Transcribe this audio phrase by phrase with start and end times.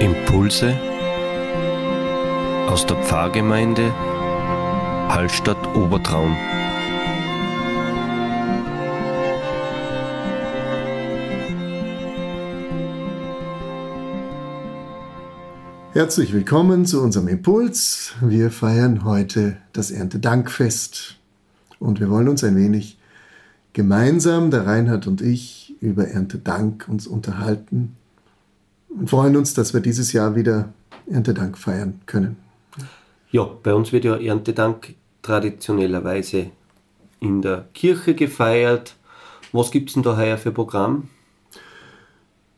[0.00, 0.78] Impulse
[2.68, 3.90] aus der Pfarrgemeinde
[5.08, 6.36] Hallstatt Obertraum.
[15.94, 18.12] Herzlich willkommen zu unserem Impuls.
[18.20, 21.16] Wir feiern heute das Erntedankfest
[21.78, 22.98] und wir wollen uns ein wenig
[23.72, 27.96] gemeinsam, der Reinhard und ich, über Erntedank uns unterhalten
[28.98, 30.72] und freuen uns, dass wir dieses Jahr wieder
[31.10, 32.36] Erntedank feiern können.
[33.30, 36.50] Ja, bei uns wird ja Erntedank traditionellerweise
[37.20, 38.94] in der Kirche gefeiert.
[39.52, 41.08] Was gibt es denn da heuer für Programm?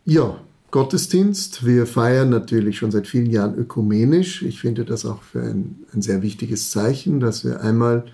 [0.04, 0.38] Ja,
[0.70, 1.64] Gottesdienst.
[1.64, 4.42] Wir feiern natürlich schon seit vielen Jahren ökumenisch.
[4.42, 8.04] Ich finde das auch für ein, ein sehr wichtiges Zeichen, dass wir einmal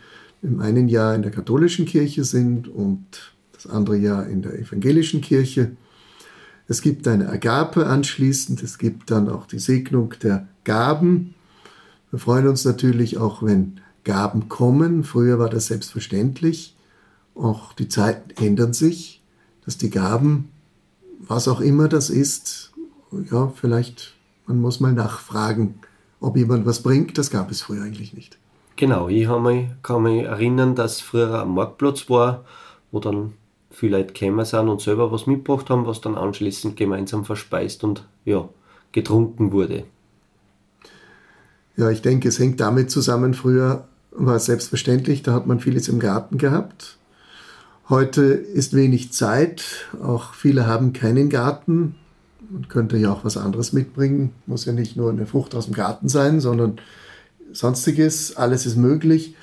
[0.42, 5.20] im einen Jahr in der katholischen Kirche sind und das andere Jahr in der evangelischen
[5.20, 5.72] Kirche.
[6.67, 11.34] Es gibt eine Agape anschließend, es gibt dann auch die Segnung der Gaben.
[12.11, 15.05] Wir freuen uns natürlich auch, wenn Gaben kommen.
[15.05, 16.77] Früher war das selbstverständlich.
[17.34, 19.23] Auch die Zeiten ändern sich,
[19.65, 20.51] dass die Gaben,
[21.19, 22.73] was auch immer das ist,
[23.31, 24.15] ja, vielleicht,
[24.47, 25.81] man muss mal nachfragen,
[26.21, 27.19] ob jemand was bringt.
[27.19, 28.39] Das gab es früher eigentlich nicht.
[28.77, 29.28] Genau, ich
[29.83, 32.45] kann mich erinnern, dass früher am Marktplatz war,
[32.91, 33.34] wo dann
[33.75, 38.06] viele Leute gekommen sind und selber was mitgebracht haben, was dann anschließend gemeinsam verspeist und
[38.25, 38.48] ja,
[38.92, 39.84] getrunken wurde.
[41.77, 45.89] Ja, ich denke, es hängt damit zusammen, früher war es selbstverständlich, da hat man vieles
[45.89, 46.98] im Garten gehabt.
[47.89, 51.97] Heute ist wenig Zeit, auch viele haben keinen Garten.
[52.48, 55.75] Man könnte ja auch was anderes mitbringen, muss ja nicht nur eine Frucht aus dem
[55.75, 56.78] Garten sein, sondern
[57.53, 59.34] sonstiges, alles ist möglich.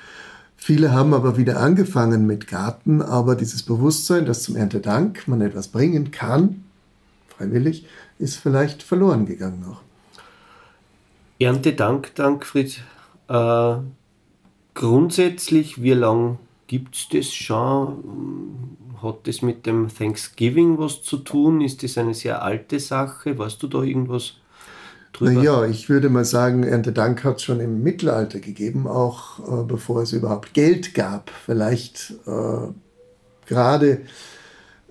[0.63, 5.69] Viele haben aber wieder angefangen mit Garten, aber dieses Bewusstsein, dass zum Erntedank man etwas
[5.69, 6.65] bringen kann,
[7.35, 7.87] freiwillig,
[8.19, 9.81] ist vielleicht verloren gegangen noch.
[11.39, 12.83] Erntedank, Dankfried,
[13.27, 13.73] äh,
[14.75, 18.67] grundsätzlich, wie lange gibt es das schon?
[19.01, 21.61] Hat das mit dem Thanksgiving was zu tun?
[21.61, 23.35] Ist das eine sehr alte Sache?
[23.35, 24.35] Weißt du da irgendwas?
[25.13, 25.31] Drüber?
[25.31, 30.01] Naja, ich würde mal sagen, Erntedank hat es schon im Mittelalter gegeben, auch äh, bevor
[30.01, 31.31] es überhaupt Geld gab.
[31.45, 32.71] Vielleicht äh,
[33.45, 34.01] gerade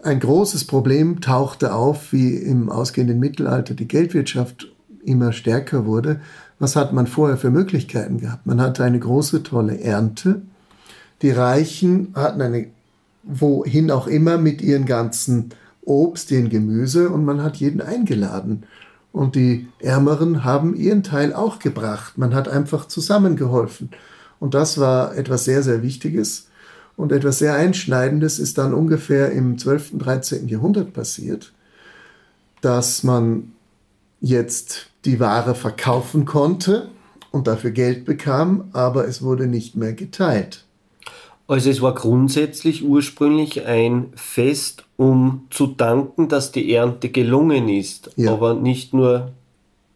[0.02, 4.72] ein großes Problem tauchte auf, wie im ausgehenden Mittelalter die Geldwirtschaft
[5.04, 6.20] immer stärker wurde.
[6.58, 8.46] Was hat man vorher für Möglichkeiten gehabt?
[8.46, 10.42] Man hatte eine große, tolle Ernte.
[11.22, 12.66] Die Reichen hatten eine,
[13.22, 15.50] wohin auch immer, mit ihren ganzen
[15.82, 18.64] Obst, ihren Gemüse und man hat jeden eingeladen.
[19.12, 22.16] Und die Ärmeren haben ihren Teil auch gebracht.
[22.16, 23.90] Man hat einfach zusammengeholfen.
[24.38, 26.48] Und das war etwas sehr, sehr Wichtiges.
[26.96, 30.48] Und etwas sehr Einschneidendes ist dann ungefähr im 12., 13.
[30.48, 31.52] Jahrhundert passiert,
[32.60, 33.52] dass man
[34.20, 36.88] jetzt die Ware verkaufen konnte
[37.30, 40.64] und dafür Geld bekam, aber es wurde nicht mehr geteilt.
[41.50, 48.12] Also es war grundsätzlich ursprünglich ein Fest, um zu danken, dass die Ernte gelungen ist.
[48.14, 48.34] Ja.
[48.34, 49.32] Aber nicht nur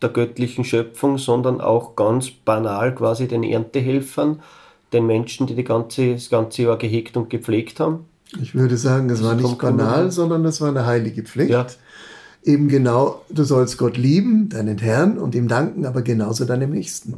[0.03, 4.41] der göttlichen Schöpfung, sondern auch ganz banal quasi den Erntehelfern,
[4.93, 8.07] den Menschen, die, die ganze, das ganze Jahr gehegt und gepflegt haben.
[8.43, 11.51] Ich würde sagen, es war nicht banal, sondern es war eine heilige Pflicht.
[11.51, 11.69] Ja.
[12.43, 17.15] Eben genau, du sollst Gott lieben, deinen Herrn, und ihm danken, aber genauso deinem Nächsten.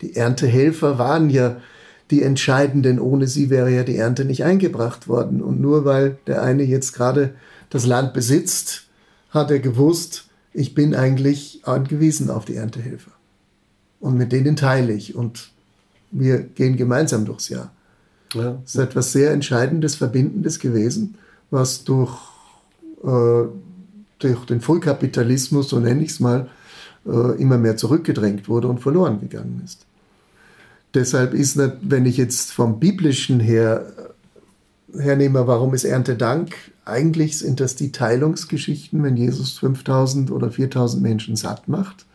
[0.00, 1.56] Die Erntehelfer waren ja
[2.10, 3.00] die entscheidenden.
[3.00, 5.42] Ohne sie wäre ja die Ernte nicht eingebracht worden.
[5.42, 7.34] Und nur weil der eine jetzt gerade
[7.70, 8.88] das Land besitzt,
[9.30, 13.10] hat er gewusst, ich bin eigentlich angewiesen auf die Erntehilfe.
[14.00, 15.14] Und mit denen teile ich.
[15.14, 15.50] Und
[16.10, 17.70] wir gehen gemeinsam durchs Jahr.
[18.34, 18.58] Ja.
[18.62, 21.16] Das ist etwas sehr Entscheidendes, Verbindendes gewesen,
[21.50, 22.16] was durch,
[23.04, 23.44] äh,
[24.18, 26.48] durch den Frühkapitalismus, so nenne ich es mal,
[27.06, 29.86] äh, immer mehr zurückgedrängt wurde und verloren gegangen ist.
[30.94, 33.92] Deshalb ist, wenn ich jetzt vom biblischen her
[34.98, 36.54] hernehme, warum ist Erntedank?
[36.84, 42.06] Eigentlich sind das die Teilungsgeschichten, wenn Jesus 5000 oder 4000 Menschen satt macht.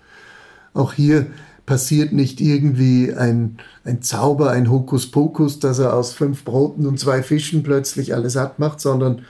[0.74, 1.28] Auch hier
[1.66, 7.24] passiert nicht irgendwie ein, ein Zauber, ein Hokuspokus, dass er aus fünf Broten und zwei
[7.24, 9.24] Fischen plötzlich alles satt macht, sondern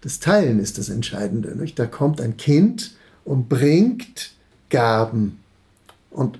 [0.00, 1.56] das Teilen ist das Entscheidende.
[1.56, 1.78] Nicht?
[1.78, 2.92] Da kommt ein Kind
[3.24, 4.32] und bringt
[4.70, 5.38] Gaben
[6.10, 6.38] und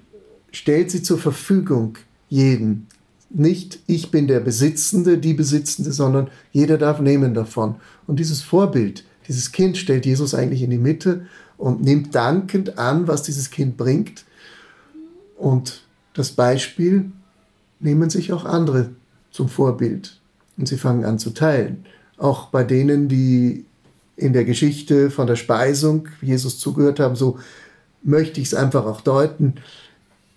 [0.51, 2.87] stellt sie zur Verfügung jeden.
[3.31, 7.77] Nicht ich bin der Besitzende, die Besitzende, sondern jeder darf nehmen davon.
[8.07, 11.27] Und dieses Vorbild, dieses Kind stellt Jesus eigentlich in die Mitte
[11.59, 14.25] und nimmt dankend an, was dieses Kind bringt.
[15.37, 15.83] Und
[16.15, 17.13] das Beispiel
[17.81, 18.91] nehmen sich auch andere
[19.31, 20.19] zum Vorbild
[20.57, 21.85] und sie fangen an zu teilen.
[22.17, 23.67] Auch bei denen, die
[24.17, 27.39] in der Geschichte von der Speisung Jesus zugehört haben, so
[28.03, 29.55] möchte ich es einfach auch deuten,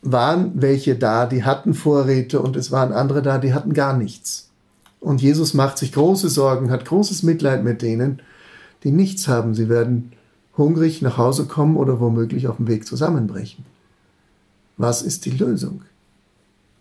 [0.01, 4.49] waren welche da, die hatten Vorräte und es waren andere da, die hatten gar nichts.
[4.99, 8.21] Und Jesus macht sich große Sorgen, hat großes Mitleid mit denen,
[8.83, 9.55] die nichts haben.
[9.55, 10.11] Sie werden
[10.57, 13.65] hungrig nach Hause kommen oder womöglich auf dem Weg zusammenbrechen.
[14.77, 15.83] Was ist die Lösung?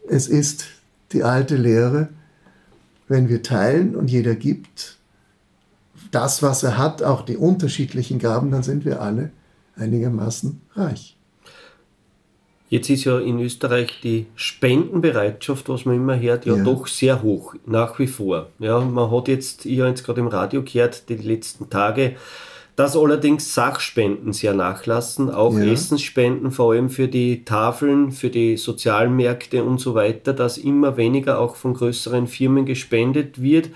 [0.08, 0.66] Es ist
[1.12, 2.08] die alte Lehre,
[3.08, 4.96] wenn wir teilen und jeder gibt
[6.11, 9.31] das, was er hat, auch die unterschiedlichen Gaben, dann sind wir alle
[9.76, 11.16] einigermaßen reich.
[12.70, 16.62] Jetzt ist ja in Österreich die Spendenbereitschaft, was man immer hört, ja, ja.
[16.62, 18.50] doch sehr hoch, nach wie vor.
[18.61, 22.14] Ja, man hat jetzt, ich habe jetzt gerade im Radio gehört, die letzten Tage,
[22.76, 25.64] dass allerdings Sachspenden sehr nachlassen, auch ja.
[25.64, 31.40] Essensspenden, vor allem für die Tafeln, für die Sozialmärkte und so weiter, dass immer weniger
[31.40, 33.70] auch von größeren Firmen gespendet wird.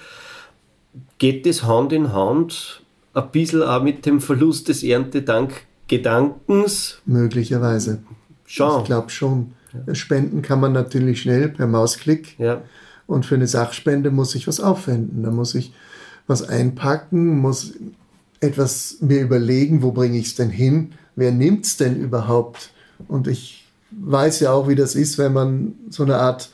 [1.19, 7.03] Geht das Hand in Hand ein bisschen auch mit dem Verlust des Erntedank-Gedankens?
[7.05, 8.05] Möglicherweise.
[8.55, 8.81] Schon.
[8.81, 9.53] Ich glaube schon.
[9.87, 9.95] Ja.
[9.97, 12.39] Spenden kann man natürlich schnell per Mausklick.
[12.39, 12.63] Ja.
[13.07, 15.25] Und für eine Sachspende muss ich was aufwenden.
[15.25, 15.75] Da muss ich
[16.29, 17.73] was einpacken, muss
[18.39, 20.93] etwas mir überlegen, wo bringe ich es denn hin?
[21.17, 22.71] Wer nimmt es denn überhaupt?
[23.09, 26.51] Und ich weiß ja auch, wie das ist, wenn man so eine Art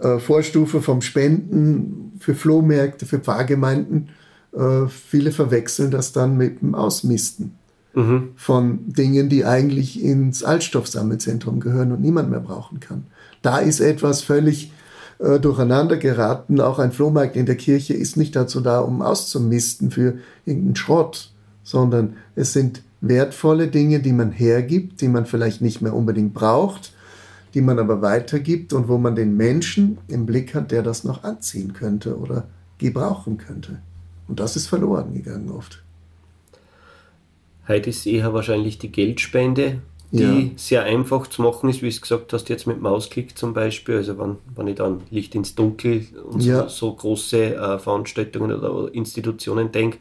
[0.00, 4.08] äh, Vorstufe vom Spenden für Flohmärkte, für Pfarrgemeinden,
[4.54, 7.58] äh, viele verwechseln das dann mit dem Ausmisten
[7.96, 8.28] mhm.
[8.36, 13.04] von Dingen, die eigentlich ins Altstoffsammelzentrum gehören und niemand mehr brauchen kann.
[13.42, 14.72] Da ist etwas völlig
[15.18, 16.60] äh, durcheinander geraten.
[16.60, 21.32] Auch ein Flohmarkt in der Kirche ist nicht dazu da, um auszumisten für irgendeinen Schrott,
[21.64, 26.92] sondern es sind wertvolle Dinge, die man hergibt, die man vielleicht nicht mehr unbedingt braucht,
[27.54, 31.24] die man aber weitergibt und wo man den Menschen im Blick hat, der das noch
[31.24, 32.46] anziehen könnte oder
[32.78, 33.78] gebrauchen könnte.
[34.28, 35.85] Und das ist verloren gegangen oft.
[37.68, 39.80] Heute ist eher wahrscheinlich die Geldspende,
[40.12, 40.50] die ja.
[40.56, 43.96] sehr einfach zu machen ist, wie du gesagt hast, jetzt mit Mausklick zum Beispiel.
[43.96, 46.68] Also wenn, wenn ich dann Licht ins Dunkel und ja.
[46.68, 49.98] so, so, große äh, Veranstaltungen oder Institutionen denke,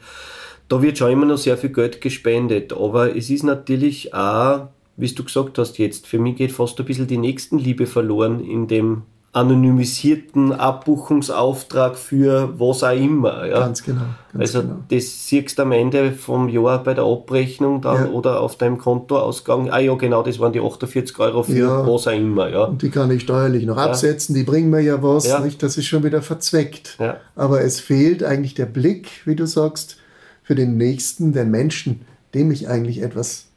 [0.68, 2.74] da wird schon immer noch sehr viel Geld gespendet.
[2.74, 4.68] Aber es ist natürlich auch,
[4.98, 8.68] wie du gesagt hast jetzt, für mich geht fast ein bisschen die Nächstenliebe verloren in
[8.68, 9.04] dem
[9.36, 13.46] anonymisierten Abbuchungsauftrag für was auch immer.
[13.46, 13.60] Ja.
[13.60, 14.02] Ganz genau.
[14.32, 14.76] Ganz also genau.
[14.90, 18.12] das siehst du am Ende vom Jahr bei der Abrechnung dann ja.
[18.12, 19.70] oder auf deinem Kontoausgang.
[19.70, 21.86] Ah ja, genau, das waren die 48 Euro für ja.
[21.86, 22.50] was auch immer.
[22.50, 22.64] Ja.
[22.64, 25.28] Und die kann ich steuerlich noch absetzen, die bringen mir ja was.
[25.28, 25.40] Ja.
[25.40, 25.62] Nicht?
[25.62, 26.96] Das ist schon wieder verzweckt.
[27.00, 27.18] Ja.
[27.36, 29.98] Aber es fehlt eigentlich der Blick, wie du sagst,
[30.44, 33.48] für den Nächsten, den Menschen, dem ich eigentlich etwas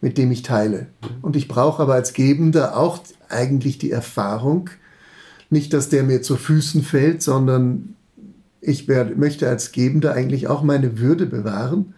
[0.00, 0.86] mit dem ich teile.
[1.02, 1.08] Mhm.
[1.22, 4.70] Und ich brauche aber als Gebender auch eigentlich die Erfahrung,
[5.50, 7.94] nicht, dass der mir zu Füßen fällt, sondern
[8.60, 11.94] ich werde, möchte als Gebender eigentlich auch meine Würde bewahren.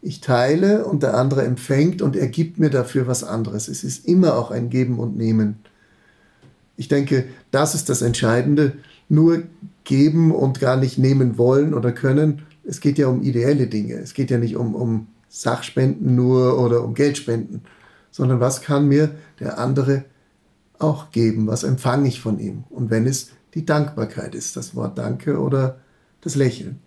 [0.00, 3.68] Ich teile und der andere empfängt und er gibt mir dafür was anderes.
[3.68, 5.56] Es ist immer auch ein Geben und Nehmen.
[6.76, 8.74] Ich denke, das ist das Entscheidende.
[9.08, 9.42] Nur
[9.84, 12.42] geben und gar nicht nehmen wollen oder können.
[12.64, 13.94] Es geht ja um ideelle Dinge.
[13.94, 17.62] Es geht ja nicht um, um Sachspenden nur oder um Geldspenden,
[18.10, 19.10] sondern was kann mir
[19.40, 20.04] der andere
[20.78, 21.46] auch geben?
[21.46, 22.64] Was empfange ich von ihm?
[22.70, 25.78] Und wenn es die Dankbarkeit ist, das Wort Danke oder
[26.20, 26.80] das Lächeln.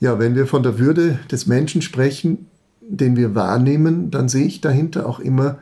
[0.00, 2.46] Ja, wenn wir von der Würde des Menschen sprechen,
[2.80, 5.58] den wir wahrnehmen, dann sehe ich dahinter auch immer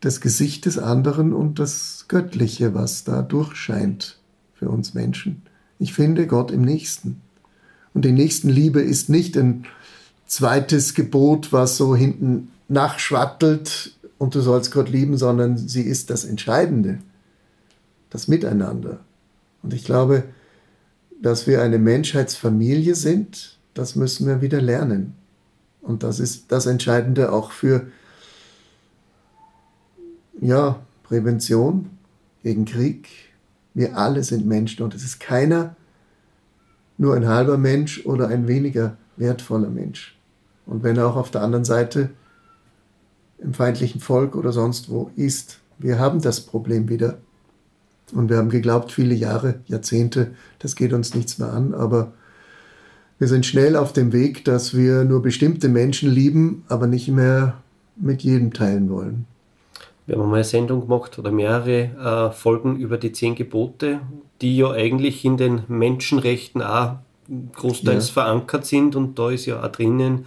[0.00, 4.18] das Gesicht des anderen und das Göttliche, was da durchscheint
[4.52, 5.42] für uns Menschen.
[5.78, 7.22] Ich finde Gott im Nächsten.
[7.94, 9.64] Und die Nächstenliebe ist nicht ein
[10.26, 16.24] zweites Gebot, was so hinten nachschwattelt und du sollst Gott lieben, sondern sie ist das
[16.24, 17.00] Entscheidende,
[18.08, 19.00] das Miteinander.
[19.64, 20.22] Und ich glaube,
[21.20, 25.14] dass wir eine Menschheitsfamilie sind, das müssen wir wieder lernen.
[25.80, 27.88] Und das ist das Entscheidende auch für
[30.40, 31.90] ja, Prävention
[32.44, 33.08] gegen Krieg.
[33.74, 35.74] Wir alle sind Menschen und es ist keiner
[36.96, 40.16] nur ein halber Mensch oder ein weniger wertvoller Mensch.
[40.64, 42.10] Und wenn er auch auf der anderen Seite
[43.42, 45.58] im feindlichen Volk oder sonst wo ist.
[45.78, 47.18] Wir haben das Problem wieder.
[48.12, 52.12] Und wir haben geglaubt, viele Jahre, Jahrzehnte, das geht uns nichts mehr an, aber
[53.18, 57.54] wir sind schnell auf dem Weg, dass wir nur bestimmte Menschen lieben, aber nicht mehr
[57.96, 59.26] mit jedem teilen wollen.
[60.06, 64.00] Wir haben mal eine Sendung gemacht oder mehrere äh, Folgen über die zehn Gebote,
[64.40, 66.96] die ja eigentlich in den Menschenrechten auch
[67.54, 68.12] großteils ja.
[68.12, 70.26] verankert sind und da ist ja auch drinnen,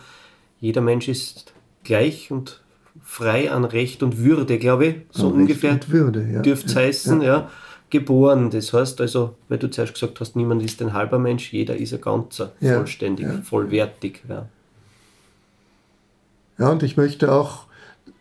[0.59, 1.53] jeder Mensch ist
[1.83, 2.61] gleich und
[3.05, 6.41] frei an Recht und Würde, glaube ich, so an ungefähr Würde, ja.
[6.41, 7.27] dürfte es heißen, ja.
[7.27, 7.51] ja.
[7.89, 8.49] geboren.
[8.49, 11.93] Das heißt also, weil du zuerst gesagt hast, niemand ist ein halber Mensch, jeder ist
[11.93, 14.23] ein ganzer, ja, vollständig, vollwertig.
[14.27, 14.49] Ja.
[16.57, 17.65] Ja, und ich möchte auch,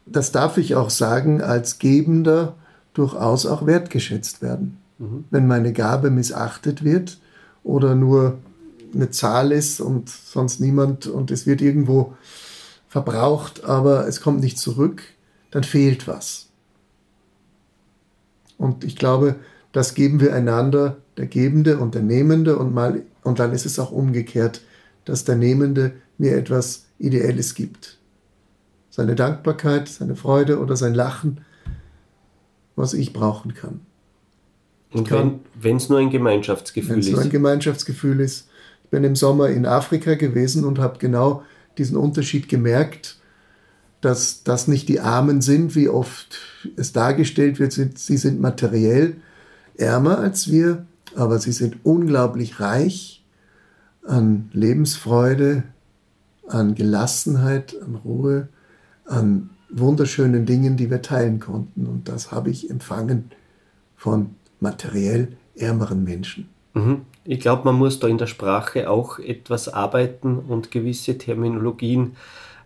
[0.07, 2.55] das darf ich auch sagen, als Gebender
[2.93, 4.79] durchaus auch wertgeschätzt werden.
[4.99, 5.25] Mhm.
[5.31, 7.19] Wenn meine Gabe missachtet wird
[7.62, 8.38] oder nur
[8.95, 12.14] eine Zahl ist und sonst niemand und es wird irgendwo
[12.94, 15.02] verbraucht, aber es kommt nicht zurück,
[15.50, 16.46] dann fehlt was.
[18.56, 19.34] Und ich glaube,
[19.72, 23.80] das geben wir einander, der Gebende und der Nehmende, und, mal, und dann ist es
[23.80, 24.60] auch umgekehrt,
[25.06, 27.98] dass der Nehmende mir etwas Ideelles gibt.
[28.90, 31.40] Seine Dankbarkeit, seine Freude oder sein Lachen,
[32.76, 33.80] was ich brauchen kann.
[34.92, 35.10] Und
[35.60, 37.06] wenn es nur ein Gemeinschaftsgefühl ist.
[37.06, 38.46] Wenn es nur ein Gemeinschaftsgefühl ist.
[38.84, 41.42] Ich bin im Sommer in Afrika gewesen und habe genau
[41.78, 43.19] diesen Unterschied gemerkt,
[44.00, 46.38] dass das nicht die Armen sind, wie oft
[46.76, 47.73] es dargestellt wird.
[47.73, 49.16] Sie sind materiell
[49.76, 50.85] ärmer als wir,
[51.16, 53.25] aber sie sind unglaublich reich
[54.07, 55.64] an Lebensfreude,
[56.49, 58.49] an Gelassenheit, an Ruhe,
[59.07, 61.87] an wunderschönen Dingen, die wir teilen konnten.
[61.87, 63.31] Und das habe ich empfangen
[63.97, 66.49] von materiell ärmeren Menschen.
[66.75, 67.02] Mhm.
[67.25, 72.16] Ich glaube, man muss da in der Sprache auch etwas arbeiten und gewisse Terminologien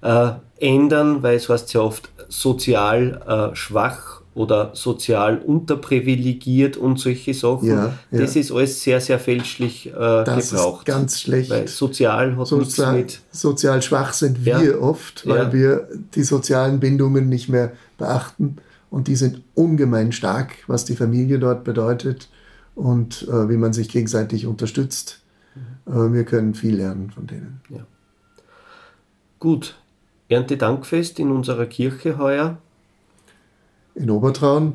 [0.03, 7.35] äh, ändern, weil es heißt ja oft sozial äh, schwach oder sozial unterprivilegiert und solche
[7.35, 7.69] Sachen.
[7.69, 8.21] Ja, ja.
[8.21, 10.89] Das ist alles sehr, sehr fälschlich äh, das gebraucht.
[10.89, 11.51] Ist ganz schlecht.
[11.51, 13.37] Weil sozial hat Sozial, nichts mit.
[13.37, 14.79] Sozial schwach sind wir ja.
[14.79, 18.57] oft, weil wir die sozialen Bindungen nicht mehr beachten.
[18.91, 22.29] Und die sind ungemein stark, was die Familie dort bedeutet
[22.79, 25.21] und äh, wie man sich gegenseitig unterstützt.
[25.87, 25.93] Mhm.
[25.93, 27.61] Äh, wir können viel lernen von denen.
[27.69, 27.85] Ja.
[29.41, 29.77] Gut,
[30.29, 32.59] Erntedankfest in unserer Kirche heuer.
[33.95, 34.75] In Obertraun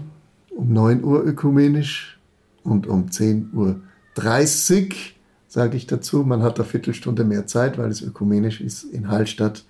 [0.49, 2.19] um 9 Uhr ökumenisch
[2.63, 3.79] und um 10 Uhr
[4.15, 5.17] 30
[5.47, 6.23] sage ich dazu.
[6.23, 9.63] Man hat eine Viertelstunde mehr Zeit, weil es ökumenisch ist in Hallstatt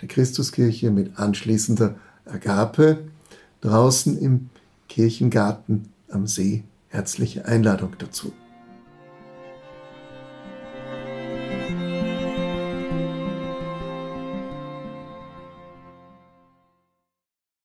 [0.00, 3.00] der Christuskirche mit anschließender Agape
[3.60, 4.48] draußen im
[4.88, 6.64] Kirchengarten am See.
[6.90, 8.32] Herzliche Einladung dazu.